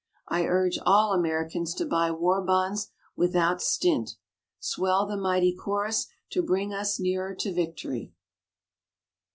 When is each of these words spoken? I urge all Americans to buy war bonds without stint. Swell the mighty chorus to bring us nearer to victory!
I 0.27 0.45
urge 0.47 0.79
all 0.83 1.13
Americans 1.13 1.75
to 1.75 1.85
buy 1.85 2.09
war 2.09 2.41
bonds 2.43 2.89
without 3.15 3.61
stint. 3.61 4.15
Swell 4.59 5.05
the 5.05 5.15
mighty 5.15 5.55
chorus 5.55 6.07
to 6.31 6.41
bring 6.41 6.73
us 6.73 6.99
nearer 6.99 7.35
to 7.35 7.53
victory! 7.53 8.11